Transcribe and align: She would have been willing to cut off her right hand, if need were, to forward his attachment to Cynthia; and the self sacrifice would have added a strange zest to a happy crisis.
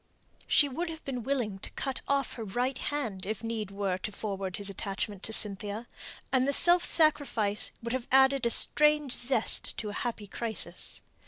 She 0.47 0.67
would 0.67 0.89
have 0.89 1.05
been 1.05 1.21
willing 1.21 1.59
to 1.59 1.69
cut 1.73 2.01
off 2.07 2.33
her 2.33 2.43
right 2.43 2.75
hand, 2.75 3.27
if 3.27 3.43
need 3.43 3.69
were, 3.69 3.99
to 3.99 4.11
forward 4.11 4.55
his 4.57 4.67
attachment 4.67 5.21
to 5.21 5.31
Cynthia; 5.31 5.87
and 6.31 6.47
the 6.47 6.53
self 6.53 6.83
sacrifice 6.83 7.71
would 7.83 7.93
have 7.93 8.07
added 8.11 8.47
a 8.47 8.49
strange 8.49 9.13
zest 9.15 9.77
to 9.77 9.89
a 9.89 9.93
happy 10.01 10.25
crisis. 10.25 11.03